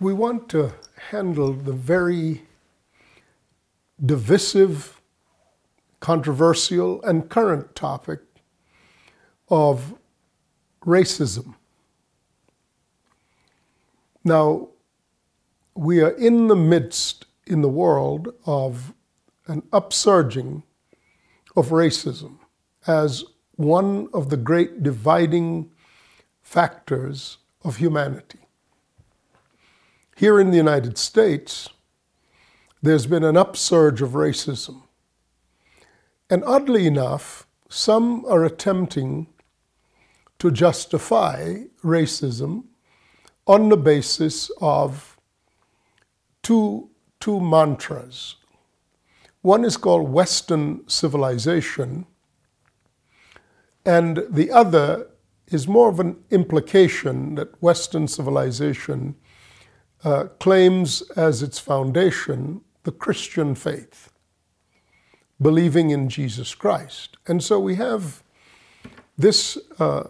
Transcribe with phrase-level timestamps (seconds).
[0.00, 0.72] we want to
[1.10, 2.42] handle the very
[4.04, 4.98] divisive,
[6.00, 8.20] controversial, and current topic
[9.50, 9.94] of
[10.86, 11.54] racism.
[14.24, 14.68] Now,
[15.74, 18.94] we are in the midst in the world of
[19.46, 20.62] an upsurging
[21.56, 22.38] of racism
[22.86, 23.24] as
[23.56, 25.70] one of the great dividing
[26.40, 28.38] factors of humanity.
[30.20, 31.70] Here in the United States,
[32.82, 34.82] there's been an upsurge of racism.
[36.28, 39.28] And oddly enough, some are attempting
[40.38, 42.64] to justify racism
[43.46, 45.16] on the basis of
[46.42, 48.36] two, two mantras.
[49.40, 52.04] One is called Western civilization,
[53.86, 55.06] and the other
[55.46, 59.16] is more of an implication that Western civilization
[60.04, 64.10] uh, claims as its foundation the Christian faith,
[65.40, 67.16] believing in Jesus Christ.
[67.26, 68.22] And so we have
[69.18, 70.04] this, uh,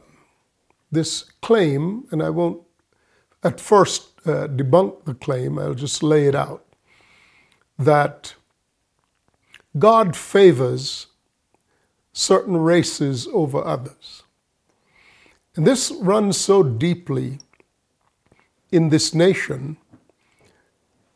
[0.92, 2.62] this claim, and I won't
[3.42, 6.64] at first uh, debunk the claim, I'll just lay it out,
[7.78, 8.34] that
[9.78, 11.06] God favors
[12.12, 14.24] certain races over others.
[15.56, 17.38] And this runs so deeply
[18.72, 19.76] in this nation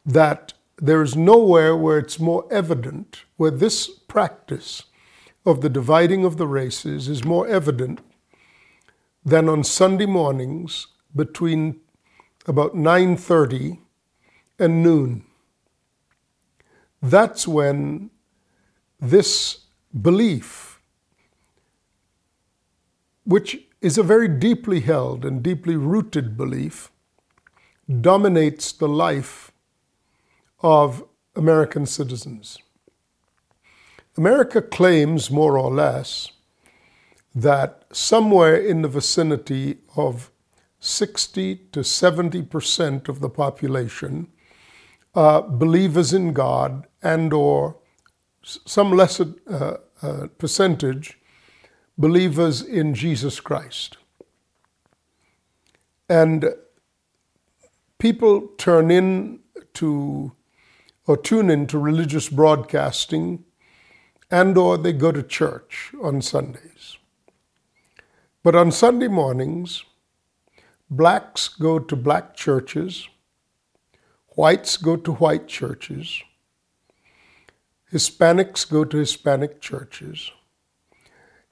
[0.05, 4.85] that there is nowhere where it's more evident, where this practice
[5.47, 8.01] of the dividing of the races is more evident
[9.25, 11.81] than on Sunday mornings between
[12.47, 13.81] about 9:30
[14.59, 15.25] and noon.
[17.01, 18.11] That's when
[19.01, 19.61] this
[20.01, 20.81] belief
[23.25, 26.91] which is a very deeply held and deeply rooted belief
[28.01, 29.53] dominates the life
[30.61, 31.05] of
[31.37, 32.59] American citizens.
[34.17, 36.31] America claims, more or less,
[37.35, 40.31] that somewhere in the vicinity of
[40.79, 44.29] 60 to 70 percent of the population
[45.15, 47.77] are believers in God and or
[48.43, 51.19] some lesser uh, uh, percentage
[51.97, 53.97] believers in Jesus Christ.
[56.09, 56.55] And
[58.05, 59.39] people turn in
[59.73, 60.31] to
[61.07, 63.43] or tune in to religious broadcasting
[64.31, 66.99] and or they go to church on Sundays.
[68.43, 69.85] But on Sunday mornings,
[70.91, 73.09] blacks go to black churches,
[74.37, 76.23] whites go to white churches,
[77.91, 80.31] Hispanics go to Hispanic churches.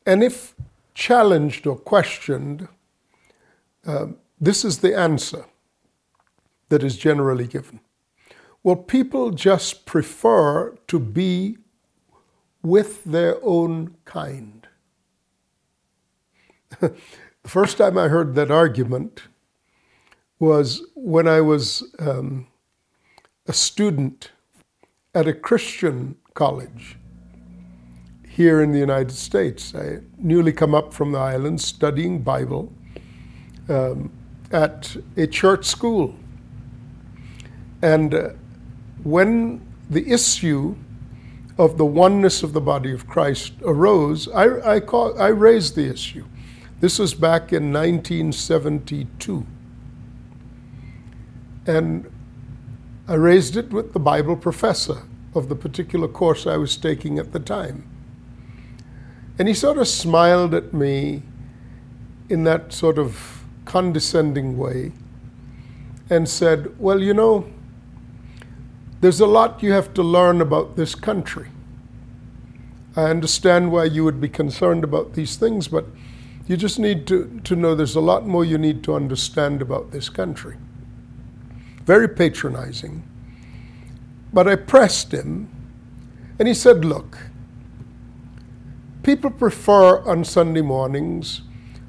[0.05, 0.55] And if
[0.93, 2.69] challenged or questioned,
[3.87, 4.09] uh,
[4.39, 5.47] this is the answer
[6.73, 7.81] that is generally given.
[8.63, 11.59] Well, people just prefer to be
[12.63, 14.67] with their own kind.
[16.81, 16.95] the
[17.45, 19.25] first time I heard that argument
[20.39, 22.47] was when I was um,
[23.47, 24.31] a student
[25.15, 26.97] at a Christian college
[28.27, 29.75] here in the United States.
[29.75, 32.73] I newly come up from the islands studying Bible
[33.69, 34.11] um,
[34.51, 36.17] at a church school.
[37.83, 38.31] And uh,
[39.03, 39.61] when
[39.91, 40.77] the issue
[41.59, 45.91] of the oneness of the body of Christ arose, I, I, call, I raised the
[45.91, 46.25] issue.
[46.81, 49.47] This was back in 1972.
[51.67, 52.11] And
[53.07, 55.03] I raised it with the Bible professor
[55.35, 57.89] of the particular course I was taking at the time.
[59.39, 61.23] And he sort of smiled at me
[62.29, 64.93] in that sort of condescending way
[66.11, 67.47] and said, Well, you know,
[69.03, 71.49] there's a lot you have to learn about this country.
[72.95, 75.87] I understand why you would be concerned about these things, but
[76.47, 79.91] you just need to, to know there's a lot more you need to understand about
[79.91, 80.57] this country.
[81.85, 83.03] Very patronizing.
[84.33, 85.51] But I pressed him,
[86.39, 87.19] and he said, Look,
[89.03, 91.43] people prefer on Sunday mornings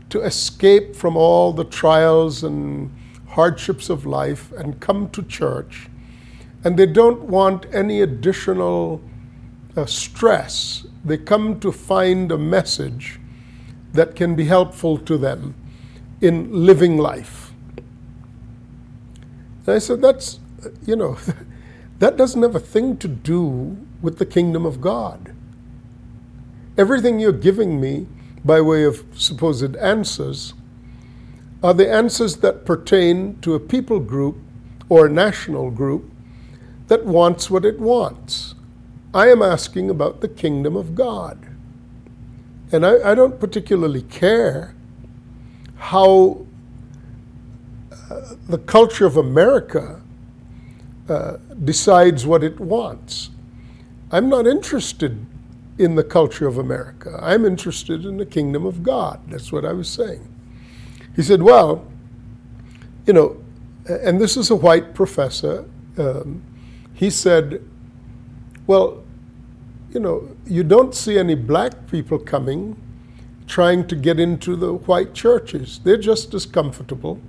[0.09, 2.91] to escape from all the trials and
[3.27, 5.89] hardships of life and come to church,
[6.63, 9.01] and they don't want any additional
[9.75, 10.85] uh, stress.
[11.03, 13.19] They come to find a message
[13.93, 15.55] that can be helpful to them
[16.21, 17.51] in living life.
[19.65, 20.39] And I said, That's,
[20.85, 21.17] you know,
[22.03, 25.33] That doesn't have a thing to do with the kingdom of God.
[26.77, 28.07] Everything you're giving me
[28.43, 30.53] by way of supposed answers
[31.63, 34.37] are the answers that pertain to a people group
[34.89, 36.11] or a national group
[36.87, 38.55] that wants what it wants.
[39.13, 41.37] I am asking about the kingdom of God.
[42.71, 44.73] And I, I don't particularly care
[45.77, 46.45] how
[47.91, 50.01] uh, the culture of America
[51.07, 53.29] uh, decides what it wants.
[54.11, 55.25] I'm not interested
[55.77, 57.19] in the culture of America.
[57.21, 59.19] I'm interested in the kingdom of God.
[59.27, 60.27] That's what I was saying.
[61.15, 61.85] He said, Well,
[63.05, 63.37] you know,
[63.87, 65.65] and this is a white professor.
[65.97, 66.41] Um,
[67.03, 67.61] he said,
[68.65, 69.03] Well,
[69.93, 72.77] you know, you don't see any black people coming
[73.45, 75.81] trying to get into the white churches.
[75.83, 77.19] They're just as comfortable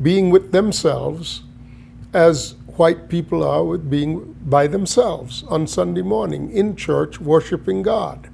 [0.00, 1.42] being with themselves
[2.14, 8.30] as white people are with being by themselves on Sunday morning in church worshiping God.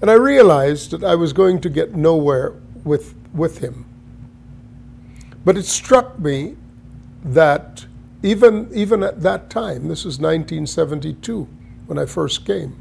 [0.00, 2.54] And I realized that I was going to get nowhere
[2.84, 3.84] with, with him.
[5.44, 6.56] But it struck me
[7.22, 7.84] that
[8.26, 11.48] even, even at that time, this was 1972
[11.86, 12.76] when I first came,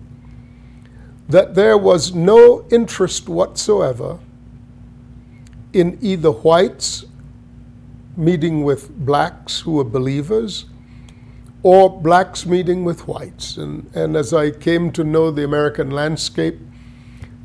[1.30, 4.20] that there was no interest whatsoever
[5.74, 7.06] in either whites
[8.18, 10.66] meeting with blacks who were believers
[11.64, 13.58] or blacks meeting with whites.
[13.58, 16.60] And, and as I came to know the American landscape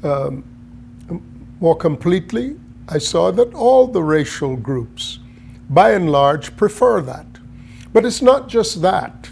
[0.02, 0.44] um,
[1.60, 2.56] more completely,
[2.88, 5.18] I saw that all the racial groups,
[5.68, 7.29] by and large, prefer that.
[7.92, 9.30] But it's not just that.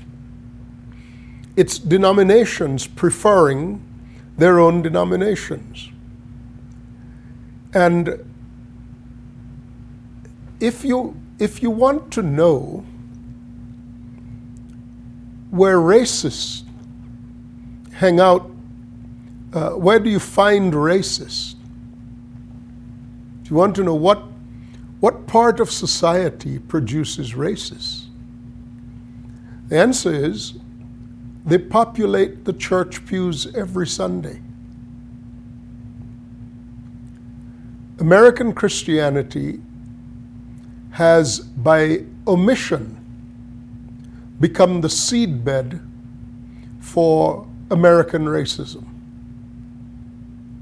[1.56, 3.84] It's denominations preferring
[4.36, 5.90] their own denominations.
[7.74, 8.24] And
[10.60, 12.84] if you, if you want to know
[15.50, 16.62] where racists
[17.92, 18.50] hang out,
[19.52, 21.54] uh, where do you find racists?
[23.42, 24.22] Do you want to know what,
[25.00, 28.07] what part of society produces racists?
[29.68, 30.54] The answer is
[31.44, 34.40] they populate the church pews every Sunday.
[37.98, 39.60] American Christianity
[40.92, 42.96] has, by omission,
[44.40, 45.84] become the seedbed
[46.80, 48.86] for American racism.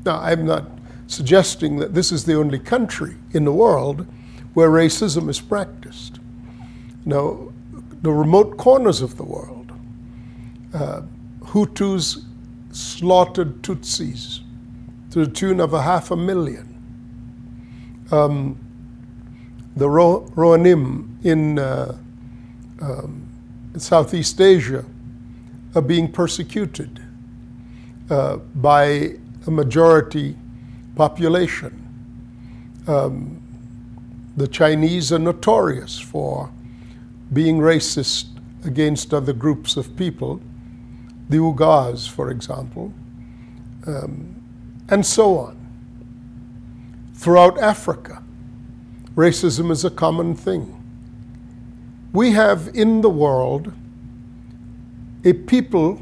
[0.05, 0.70] Now, I'm not
[1.06, 4.06] suggesting that this is the only country in the world
[4.55, 6.19] where racism is practiced.
[7.05, 7.53] No,
[8.02, 9.72] the remote corners of the world
[10.75, 11.02] uh,
[11.40, 12.25] Hutus
[12.70, 14.40] slaughtered Tutsis
[15.10, 16.75] to the tune of a half a million.
[18.10, 18.58] Um,
[19.76, 21.96] the Ro- Rohingya in, uh,
[22.81, 23.28] um,
[23.76, 24.84] Southeast Asia
[25.75, 27.02] are being persecuted
[28.10, 29.14] uh, by
[29.46, 30.37] a majority
[30.94, 31.82] population.
[32.87, 33.40] Um,
[34.37, 36.50] the Chinese are notorious for
[37.32, 38.26] being racist
[38.64, 40.40] against other groups of people
[41.28, 42.93] the Uyghurs, for example,
[43.87, 44.43] um,
[44.88, 45.56] and so on.
[47.14, 48.23] Throughout Africa,
[49.14, 50.73] racism is a common thing.
[52.12, 53.72] We have in the world
[55.25, 56.00] a people,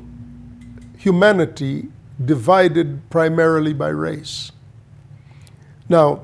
[0.98, 1.88] humanity,
[2.22, 4.52] divided primarily by race.
[5.88, 6.20] Now,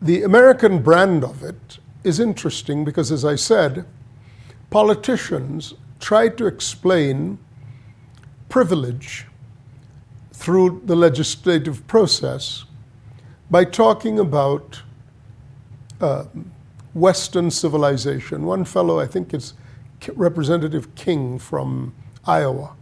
[0.00, 3.84] the American brand of it is interesting because, as I said,
[4.70, 7.38] politicians try to explain
[8.48, 9.26] privilege
[10.32, 12.64] through the legislative process
[13.50, 14.82] by talking about
[16.00, 16.24] uh,
[16.94, 18.44] Western civilization.
[18.44, 19.54] One fellow, I think it's
[20.14, 22.74] Representative King from Iowa,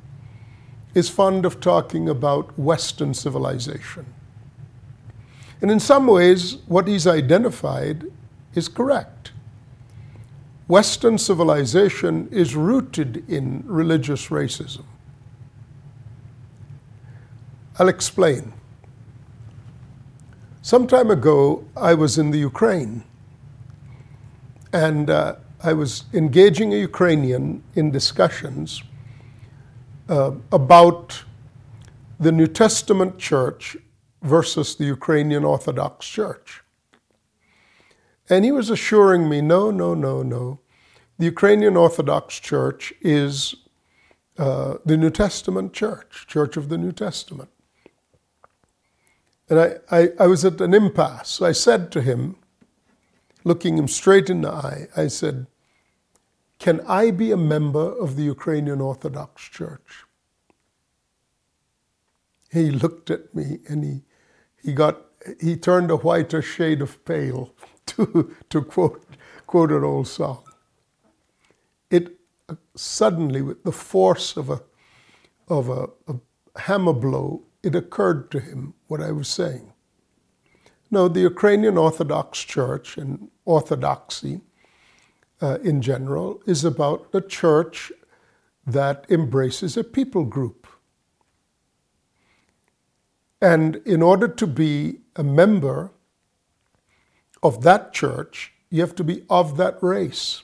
[0.95, 4.07] is fond of talking about Western civilization.
[5.63, 8.05] And in some ways, what he's identified
[8.57, 9.33] is correct.
[10.69, 14.85] Western civilization is rooted in religious racism.
[17.79, 18.53] I'll explain.
[20.63, 23.05] Some time ago, I was in the Ukraine,
[24.73, 28.83] and uh, I was engaging a Ukrainian in discussions
[30.09, 31.23] uh, about
[32.19, 33.77] the New Testament church
[34.23, 36.63] versus the Ukrainian Orthodox Church.
[38.29, 40.61] And he was assuring me, no, no, no, no.
[41.19, 43.55] The Ukrainian Orthodox Church is
[44.39, 47.49] uh, the New Testament church, Church of the New Testament.
[49.49, 51.41] And I, I, I was at an impasse.
[51.41, 52.37] I said to him,
[53.45, 55.47] looking him straight in the eye, I said,
[56.59, 60.05] Can I be a member of the Ukrainian Orthodox Church?
[62.51, 64.03] He looked at me and he,
[64.63, 65.03] he got
[65.41, 67.53] he turned a whiter shade of pale
[67.97, 69.05] to, to quote,
[69.47, 70.43] quote an old song.
[71.91, 74.63] It uh, suddenly, with the force of a
[75.49, 76.17] of a, a
[76.61, 79.73] hammer blow, it occurred to him what I was saying.
[80.91, 84.41] No, the Ukrainian Orthodox Church and Orthodoxy
[85.41, 87.93] uh, in general is about a church
[88.67, 90.67] that embraces a people group.
[93.41, 95.93] And in order to be a member
[97.43, 100.43] of that church, you have to be of that race.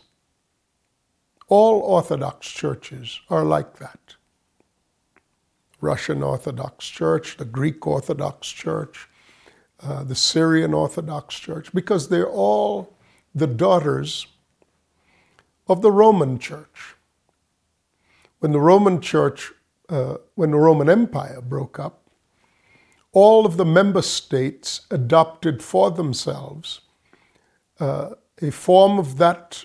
[1.49, 4.17] All Orthodox churches are like that.
[5.81, 9.09] Russian Orthodox Church, the Greek Orthodox Church,
[9.83, 12.97] uh, the Syrian Orthodox Church, because they're all
[13.35, 14.29] the daughters
[15.67, 16.95] of the Roman Church.
[18.39, 19.53] When the Roman Church,
[19.89, 22.02] uh, when the Roman Empire broke up,
[23.12, 26.81] all of the member states adopted for themselves
[27.78, 29.64] uh, a form of that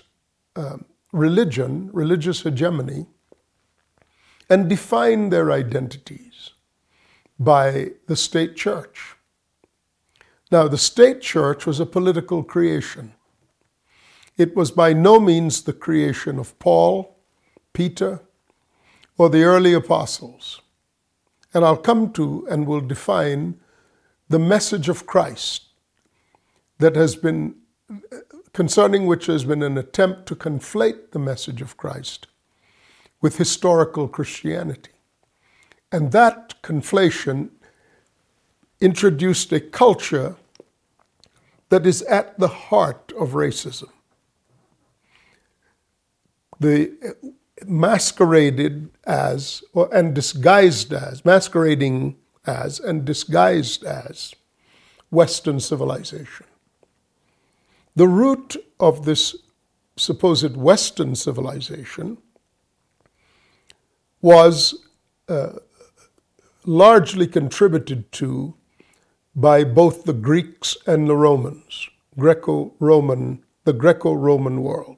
[0.56, 0.76] uh,
[1.12, 3.06] religion, religious hegemony,
[4.50, 6.50] and defined their identities
[7.38, 9.14] by the state church.
[10.50, 13.14] Now, the state church was a political creation.
[14.36, 17.16] It was by no means the creation of Paul,
[17.72, 18.20] Peter,
[19.18, 20.62] or the early apostles.
[21.58, 23.58] And I'll come to and will define
[24.28, 25.64] the message of Christ
[26.78, 27.56] that has been,
[28.52, 32.28] concerning which has been an attempt to conflate the message of Christ
[33.20, 34.92] with historical Christianity.
[35.90, 37.48] And that conflation
[38.80, 40.36] introduced a culture
[41.70, 43.90] that is at the heart of racism.
[46.60, 47.16] The
[47.66, 54.34] masqueraded as or, and disguised as, masquerading as and disguised as
[55.10, 56.46] Western civilization.
[57.96, 59.36] The root of this
[59.96, 62.18] supposed Western civilization
[64.20, 64.84] was
[65.28, 65.54] uh,
[66.64, 68.54] largely contributed to
[69.34, 71.88] by both the Greeks and the Romans,
[72.18, 74.97] Greco-Roman, the Greco-Roman world.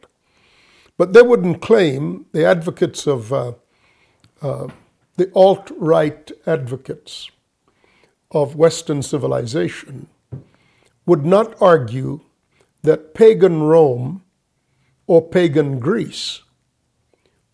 [1.00, 3.52] But they wouldn't claim, the advocates of, uh,
[4.42, 4.68] uh,
[5.16, 7.30] the alt-right advocates
[8.30, 10.08] of Western civilization
[11.06, 12.20] would not argue
[12.82, 14.24] that pagan Rome
[15.06, 16.42] or pagan Greece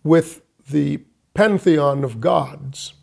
[0.03, 2.95] with the pantheon of gods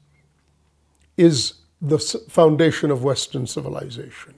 [1.15, 4.33] is the foundation of Western civilization.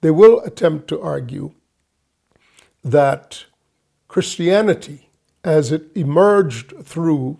[0.00, 1.54] They will attempt to argue
[2.82, 3.44] that
[4.16, 5.10] Christianity,
[5.44, 7.38] as it emerged through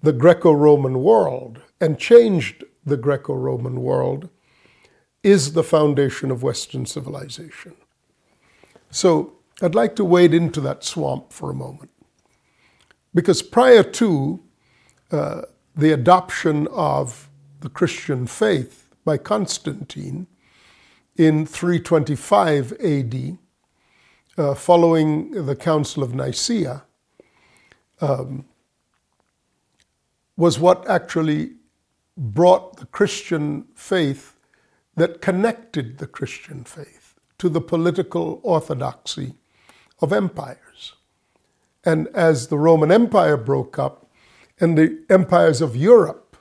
[0.00, 4.30] the Greco Roman world and changed the Greco Roman world,
[5.22, 7.74] is the foundation of Western civilization.
[8.90, 11.90] So I'd like to wade into that swamp for a moment.
[13.14, 14.42] Because prior to
[15.10, 15.42] uh,
[15.76, 17.28] the adoption of
[17.60, 20.28] the Christian faith by Constantine
[21.18, 23.38] in 325 AD,
[24.36, 26.82] uh, following the Council of Nicaea,
[28.00, 28.44] um,
[30.36, 31.52] was what actually
[32.16, 34.36] brought the Christian faith
[34.96, 39.34] that connected the Christian faith to the political orthodoxy
[40.00, 40.94] of empires.
[41.84, 44.04] And as the Roman Empire broke up,
[44.60, 46.36] and the empires of Europe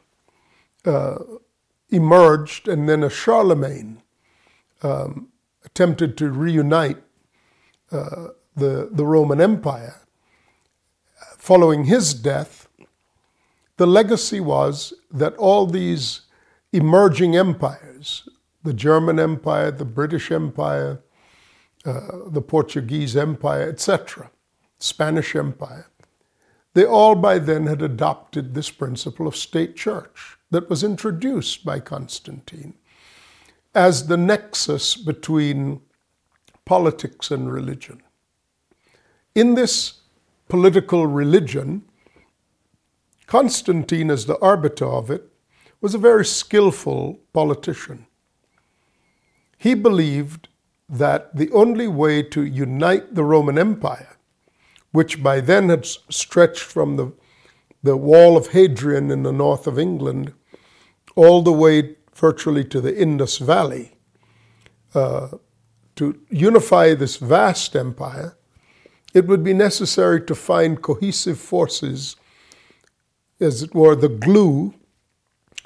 [0.86, 1.16] uh,
[1.90, 4.02] emerged, and then a Charlemagne
[4.84, 5.30] um,
[5.66, 7.02] attempted to reunite
[7.94, 10.02] uh, the, the Roman Empire.
[11.38, 12.68] Following his death,
[13.78, 16.22] the legacy was that all these
[16.72, 18.28] emerging empires,
[18.64, 21.02] the German Empire, the British Empire,
[21.86, 24.32] uh, the Portuguese Empire, etc.,
[24.80, 25.88] Spanish Empire,
[26.74, 31.80] they all by then had adopted this principle of state church that was introduced by
[31.80, 32.74] Constantine
[33.76, 35.82] as the nexus between
[36.66, 38.02] politics and religion.
[39.36, 40.02] In this
[40.50, 41.84] political religion,
[43.28, 45.30] Constantine, as the arbiter of it,
[45.82, 48.06] was a very skillful politician.
[49.58, 50.50] He believed
[50.88, 54.14] that the only way to unite the Roman Empire
[54.94, 57.12] which by then had stretched from the,
[57.82, 60.34] the wall of Hadrian in the north of England
[61.16, 63.96] all the way virtually to the Indus Valley.
[64.94, 65.30] Uh,
[65.96, 68.38] to unify this vast empire,
[69.14, 72.16] it would be necessary to find cohesive forces,
[73.40, 74.74] as it were, the glue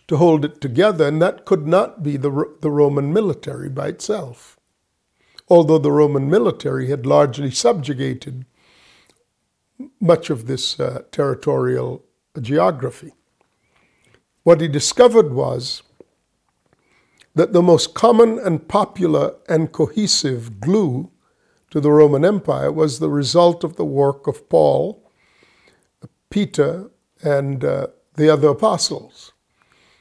[0.08, 4.58] to hold it together, and that could not be the, the Roman military by itself.
[5.50, 8.46] although the Roman military had largely subjugated
[10.00, 12.04] much of this uh, territorial
[12.42, 13.14] geography.
[14.44, 15.84] What he discovered was
[17.38, 21.12] that the most common and popular and cohesive glue
[21.70, 25.12] to the Roman Empire was the result of the work of Paul,
[26.32, 26.90] Peter,
[27.22, 29.34] and uh, the other apostles.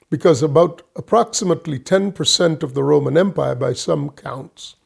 [0.09, 4.77] Because about approximately 10% of the Roman Empire, by some counts,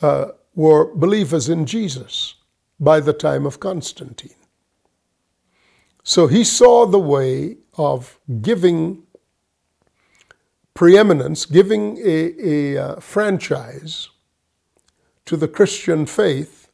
[0.00, 2.36] uh, were believers in Jesus
[2.78, 4.30] by the time of Constantine.
[6.04, 9.02] So he saw the way of giving
[10.78, 14.10] preeminence, giving a, a uh, franchise
[15.24, 16.70] to the Christian faith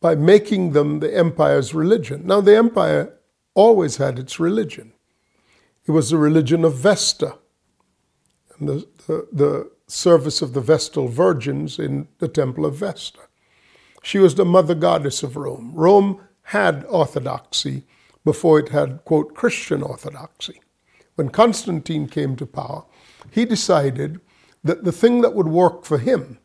[0.00, 2.26] by making them the empire's religion.
[2.26, 3.16] Now, the empire
[3.54, 4.92] always had its religion.
[5.86, 7.38] It was the religion of Vesta,
[8.58, 13.20] and the, the, the service of the Vestal Virgins in the Temple of Vesta.
[14.02, 15.70] She was the mother goddess of Rome.
[15.76, 17.84] Rome had orthodoxy
[18.24, 20.60] before it had, quote, Christian orthodoxy.
[21.14, 22.84] When Constantine came to power,
[23.30, 24.20] he decided
[24.64, 26.38] that the thing that would work for him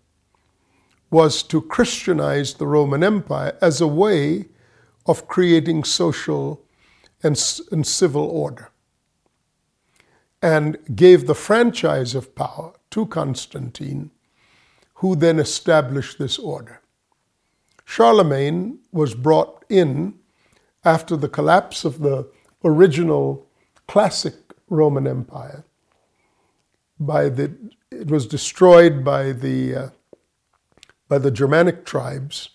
[1.10, 4.46] was to Christianize the Roman Empire as a way
[5.06, 6.64] of creating social
[7.24, 8.70] and, and civil order,
[10.42, 14.12] and gave the franchise of power to Constantine,
[14.96, 16.82] who then established this order.
[17.86, 20.14] Charlemagne was brought in
[20.86, 22.30] after the collapse of the
[22.64, 23.48] original
[23.88, 24.36] classic
[24.70, 25.66] Roman Empire.
[27.02, 27.52] By the,
[27.92, 29.90] it was destroyed by the, uh,
[31.10, 32.52] by the Germanic tribes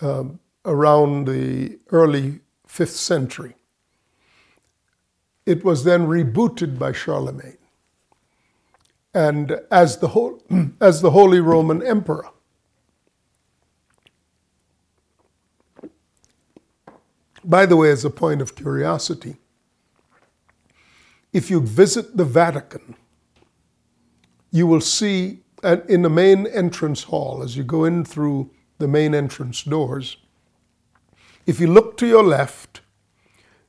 [0.00, 3.54] um, around the early 5th century.
[5.46, 7.58] It was then rebooted by Charlemagne
[9.14, 10.42] and as the, whole,
[10.80, 12.28] as the Holy Roman Emperor.
[17.44, 19.36] By the way, as a point of curiosity,
[21.32, 22.96] if you visit the Vatican,
[24.54, 25.40] you will see
[25.88, 30.16] in the main entrance hall, as you go in through the main entrance doors,
[31.44, 32.80] if you look to your left,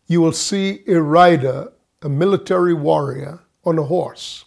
[0.05, 4.45] you will see a rider, a military warrior on a horse.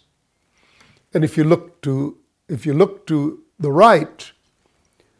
[1.13, 4.31] And if you look to if you look to the right,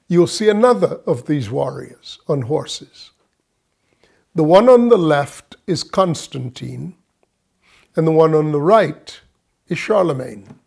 [0.08, 3.12] you'll see another of these warriors on horses.
[4.34, 6.96] The one on the left is Constantine,
[7.98, 9.20] and the one on the right
[9.68, 10.59] is Charlemagne.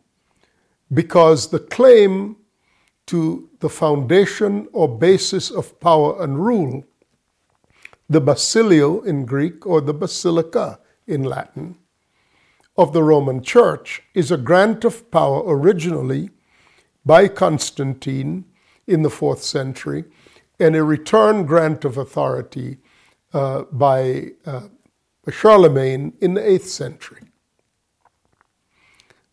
[0.92, 2.36] Because the claim
[3.06, 6.84] to the foundation or basis of power and rule,
[8.08, 11.76] the basileia in Greek or the basilica in Latin,
[12.76, 16.30] of the Roman Church is a grant of power originally
[17.04, 18.44] by Constantine
[18.86, 20.04] in the fourth century
[20.58, 22.78] and a return grant of authority
[23.32, 24.68] uh, by uh,
[25.30, 27.22] Charlemagne in the 8th century.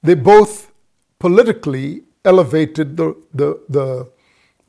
[0.02, 0.72] They both
[1.20, 4.10] politically elevated the, the, the,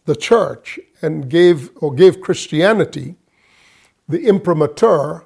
[0.04, 3.16] the church and gave, or gave Christianity
[4.08, 5.24] the imprimatur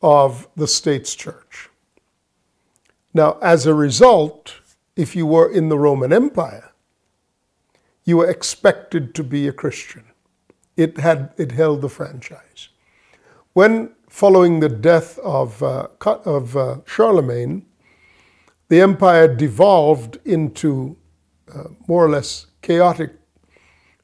[0.00, 1.68] of the state's church.
[3.12, 4.60] Now, as a result,
[4.96, 6.72] if you were in the Roman Empire,
[8.04, 10.04] you were expected to be a Christian.
[10.76, 12.68] It, had, it held the franchise.
[13.52, 17.66] When, following the death of, uh, of uh, Charlemagne,
[18.70, 20.96] the empire devolved into
[21.52, 23.10] uh, more or less chaotic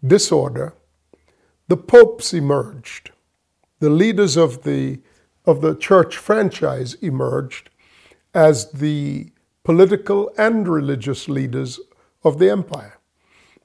[0.05, 0.75] disorder,
[1.69, 3.13] the popes emerged.
[3.79, 5.01] The leaders of the,
[5.45, 7.71] of the church franchise emerged
[8.35, 9.31] as the
[9.63, 11.79] political and religious leaders
[12.25, 12.99] of the empire.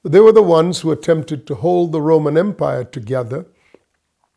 [0.04, 3.46] They were the ones who attempted to hold the Roman Empire together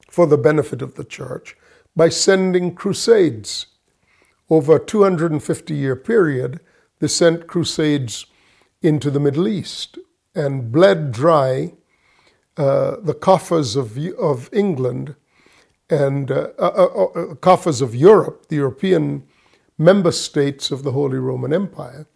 [0.10, 1.56] for the benefit of the church
[1.96, 3.68] by sending crusades.
[4.50, 6.60] Over a 250 year period,
[7.00, 8.26] they sent crusades
[8.82, 9.98] into the Middle East
[10.36, 11.74] and bled dry
[12.58, 15.16] uh, the coffers of, of England
[15.90, 19.24] and uh, uh, uh, uh coffers of Europe, the European
[19.78, 22.08] member states of the Holy Roman Empire,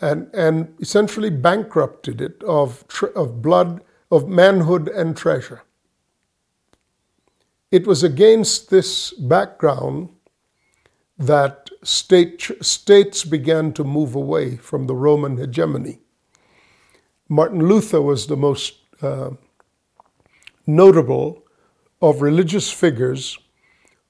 [0.00, 2.84] and, and essentially bankrupted it of,
[3.16, 5.62] of blood, of manhood and treasure.
[7.70, 10.10] It was against this background
[11.20, 16.00] that state, states began to move away from the Roman hegemony.
[17.28, 19.30] Martin Luther was the most uh,
[20.66, 21.44] notable
[22.00, 23.38] of religious figures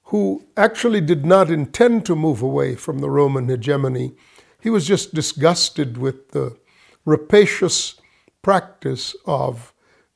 [0.05, 4.13] who actually did not intend to move away from the Roman hegemony.
[4.61, 6.57] He was just disgusted with the
[7.05, 8.01] rapacious
[8.41, 9.73] practice of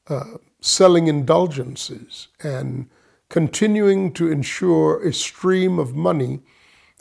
[0.09, 2.89] uh, selling indulgences and
[3.29, 6.41] continuing to ensure a stream of money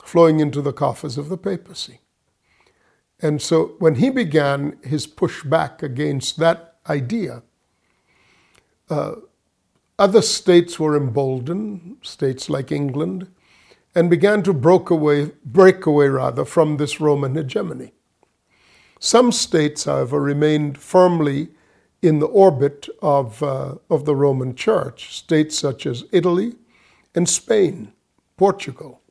[0.04, 2.00] flowing into the coffers of the papacy.
[3.22, 7.44] And so when he began his pushback against that idea,
[8.89, 9.13] uh,
[9.98, 13.28] other states were emboldened, states like England,
[13.96, 17.94] and began to break away, break away rather, from this Roman hegemony.
[19.00, 21.50] Some states, however, remained firmly
[22.02, 26.56] in the orbit of, uh, of the Roman Church, states such as Italy
[27.16, 27.94] and Spain,
[28.36, 29.03] Portugal,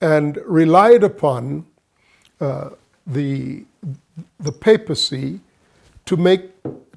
[0.00, 1.66] and relied upon
[2.40, 2.70] uh,
[3.06, 3.64] the,
[4.38, 5.40] the papacy
[6.04, 6.50] to make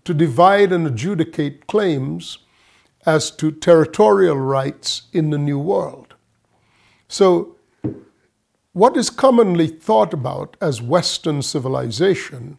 [0.05, 2.39] to divide and adjudicate claims
[3.05, 6.15] as to territorial rights in the New World.
[7.07, 7.55] So,
[8.73, 12.57] what is commonly thought about as Western civilization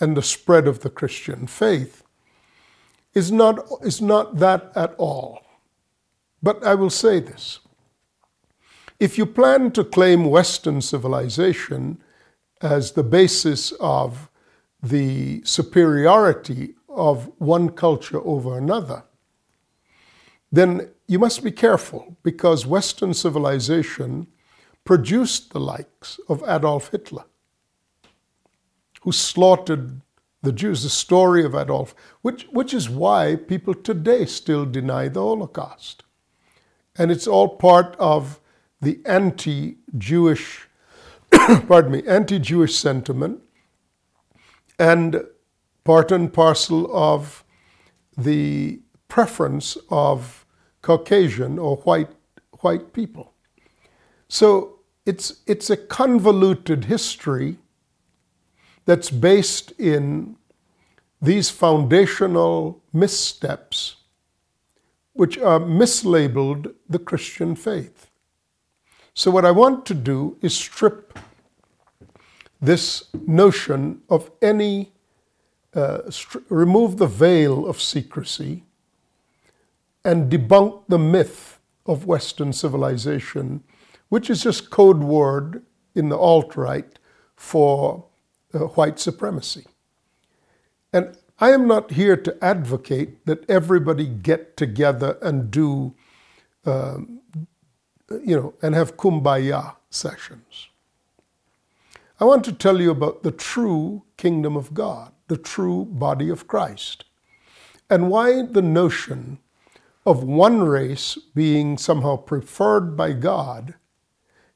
[0.00, 2.02] and the spread of the Christian faith
[3.14, 5.40] is not, is not that at all.
[6.42, 7.60] But I will say this.
[8.98, 11.98] If you plan to claim Western civilization
[12.62, 14.30] as the basis of
[14.82, 19.04] the superiority of one culture over another,
[20.50, 24.28] then you must be careful because Western civilization
[24.84, 27.24] produced the likes of Adolf Hitler,
[29.02, 30.00] who slaughtered
[30.42, 35.20] the Jews, the story of Adolf, which, which is why people today still deny the
[35.20, 36.04] Holocaust.
[36.96, 38.40] And it's all part of
[38.86, 40.66] the anti Jewish
[41.68, 43.40] pardon me, anti-Jewish sentiment
[44.78, 45.24] and
[45.84, 47.44] part and parcel of
[48.16, 50.44] the preference of
[50.82, 52.10] Caucasian or white
[52.60, 53.34] white people.
[54.28, 57.58] So it's it's a convoluted history
[58.84, 60.36] that's based in
[61.20, 63.96] these foundational missteps
[65.12, 68.10] which are mislabeled the Christian faith.
[69.18, 71.18] So, what I want to do is strip
[72.60, 74.92] this notion of any,
[75.74, 76.00] uh,
[76.50, 78.64] remove the veil of secrecy
[80.04, 83.64] and debunk the myth of Western civilization,
[84.10, 85.62] which is just code word
[85.94, 86.98] in the alt right
[87.36, 88.04] for
[88.52, 89.64] uh, white supremacy.
[90.92, 95.94] And I am not here to advocate that everybody get together and do
[96.66, 97.22] um,
[98.10, 100.68] you know, and have kumbaya sessions.
[102.18, 106.46] I want to tell you about the true kingdom of God, the true body of
[106.46, 107.04] Christ,
[107.90, 109.38] and why the notion
[110.06, 113.74] of one race being somehow preferred by God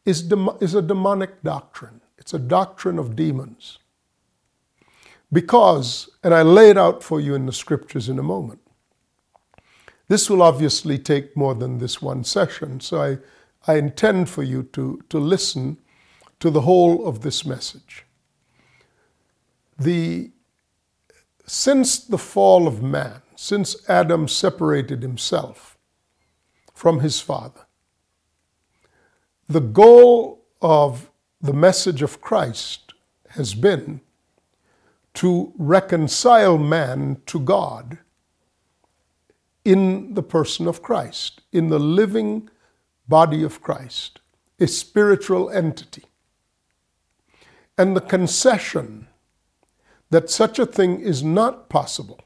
[0.05, 2.01] is, dem- is a demonic doctrine.
[2.19, 3.79] It's a doctrine of demons.
[5.33, 8.61] Because, and I lay it out for you in the scriptures in a moment,
[10.09, 13.19] this will obviously take more than this one session, so I
[13.67, 15.79] I intend for you to, to listen
[16.41, 18.07] to the whole of this message.
[19.79, 20.31] The,
[21.47, 25.79] since the fall of man, since Adam separated himself
[26.75, 27.67] from his father,
[29.49, 32.95] the goal of the message of Christ
[33.31, 34.01] has been
[35.15, 37.99] to reconcile man to God
[39.65, 42.49] in the person of Christ, in the living
[43.11, 44.21] body of Christ,
[44.59, 46.05] a spiritual entity.
[47.77, 49.09] And the concession
[50.09, 52.21] that such a thing is not possible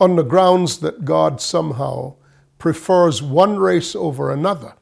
[0.00, 2.16] on the grounds that God somehow
[2.58, 4.74] prefers one race over another.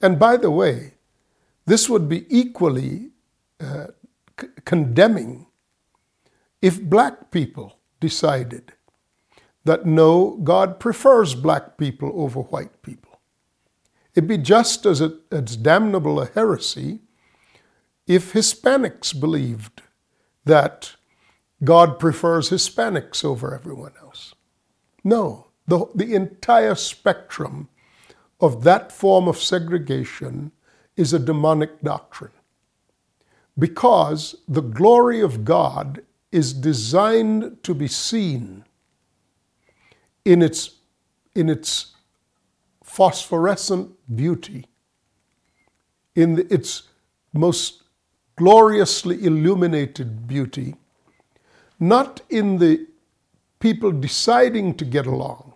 [0.00, 0.94] And by the way,
[1.66, 3.10] this would be equally
[3.60, 3.88] uh,
[4.40, 5.46] c- condemning
[6.60, 8.72] if black people decided
[9.64, 13.20] that no, God prefers black people over white people.
[14.14, 17.00] It'd be just as, it, as damnable a heresy
[18.06, 19.82] if Hispanics believed
[20.44, 20.96] that
[21.64, 24.34] God prefers Hispanics over everyone else.
[25.04, 27.68] No, the, the entire spectrum
[28.40, 30.50] of that form of segregation
[30.96, 32.32] is a demonic doctrine.
[33.58, 38.64] Because the glory of God is designed to be seen
[40.24, 40.78] in its,
[41.34, 41.92] in its
[42.82, 44.66] phosphorescent beauty,
[46.14, 46.84] in the, its
[47.32, 47.82] most
[48.36, 50.74] gloriously illuminated beauty,
[51.80, 52.86] not in the
[53.58, 55.52] people deciding to get along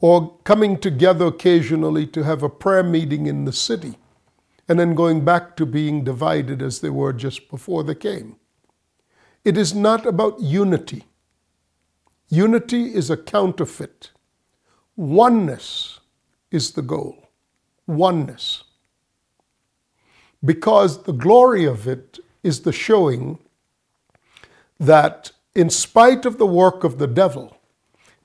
[0.00, 3.96] or coming together occasionally to have a prayer meeting in the city
[4.68, 8.36] and then going back to being divided as they were just before they came.
[9.44, 11.04] It is not about unity.
[12.28, 14.10] Unity is a counterfeit.
[14.96, 16.00] Oneness
[16.50, 17.28] is the goal.
[17.86, 18.64] Oneness.
[20.44, 23.38] Because the glory of it is the showing
[24.78, 27.56] that, in spite of the work of the devil,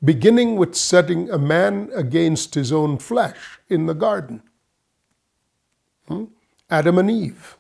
[0.04, 4.42] beginning with setting a man against his own flesh in the garden,
[6.08, 6.26] hmm?
[6.70, 7.58] Adam and Eve.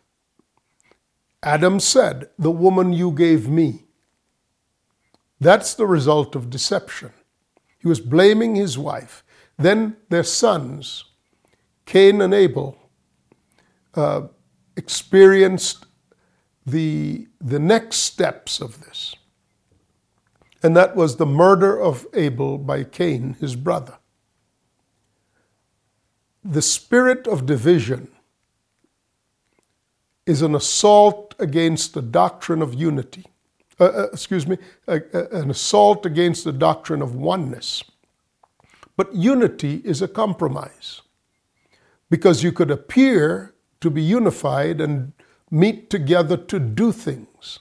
[1.43, 3.86] Adam said, The woman you gave me.
[5.39, 7.12] That's the result of deception.
[7.78, 9.23] He was blaming his wife.
[9.58, 11.06] Then their sons,
[11.86, 12.78] Cain and Abel,
[13.95, 14.28] uh,
[14.75, 15.86] experienced
[16.65, 19.15] the, the next steps of this.
[20.62, 23.97] And that was the murder of Abel by Cain, his brother.
[26.43, 28.10] The spirit of division
[30.25, 33.25] is an assault against the doctrine of unity.
[33.79, 37.83] Uh, uh, excuse me, uh, an assault against the doctrine of oneness.
[38.97, 41.01] But unity is a compromise
[42.09, 45.13] because you could appear to be unified and
[45.49, 47.59] meet together to do things.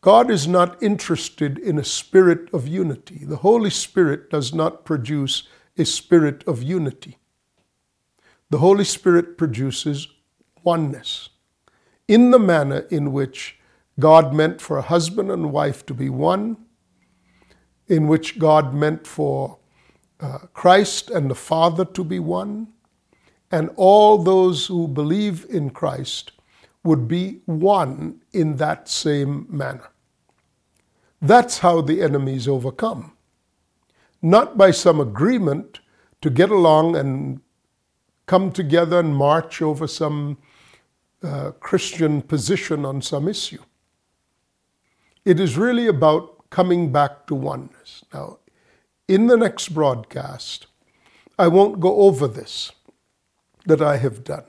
[0.00, 3.24] God is not interested in a spirit of unity.
[3.24, 7.18] The Holy Spirit does not produce a spirit of unity.
[8.48, 10.08] The Holy Spirit produces
[10.62, 11.30] oneness
[12.08, 13.58] in the manner in which
[13.98, 16.56] God meant for a husband and wife to be one,
[17.88, 19.58] in which God meant for
[20.20, 22.68] uh, Christ and the Father to be one,
[23.50, 26.32] and all those who believe in Christ
[26.82, 29.90] would be one in that same manner.
[31.20, 33.12] That's how the enemy is overcome.
[34.20, 35.80] Not by some agreement
[36.20, 37.40] to get along and
[38.26, 40.38] come together and march over some
[41.22, 43.62] uh, Christian position on some issue.
[45.26, 48.04] It is really about coming back to oneness.
[48.14, 48.38] Now,
[49.08, 50.68] in the next broadcast,
[51.36, 52.70] I won't go over this
[53.64, 54.44] that I have done.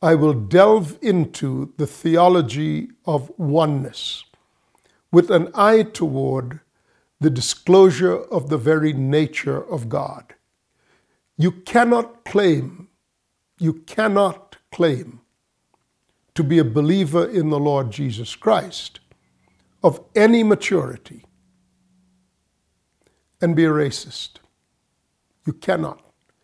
[0.00, 4.24] I will delve into the theology of oneness
[5.10, 6.60] with an eye toward
[7.18, 10.32] the disclosure of the very nature of God.
[11.36, 12.86] You cannot claim,
[13.58, 15.22] you cannot claim
[16.36, 18.99] to be a believer in the Lord Jesus Christ
[19.82, 21.24] of any maturity
[23.40, 24.38] and be a racist.
[25.46, 26.02] You cannot.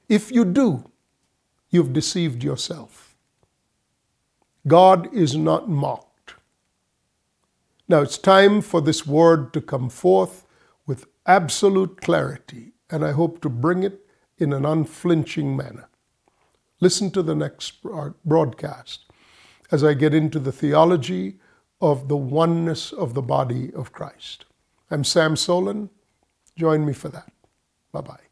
[0.09, 0.90] If you do,
[1.70, 3.16] you've deceived yourself.
[4.66, 6.35] God is not mocked.
[7.88, 10.46] Now it's time for this word to come forth
[10.87, 14.01] with absolute clarity, and I hope to bring it
[14.38, 15.88] in an unflinching manner.
[16.81, 17.83] Listen to the next
[18.25, 19.07] broadcast
[19.70, 21.38] as I get into the theology
[21.80, 24.44] of the oneness of the body of Christ.
[24.90, 25.90] I'm Sam Soleyn.
[26.56, 27.32] Join me for that.
[27.92, 28.25] Bye bye.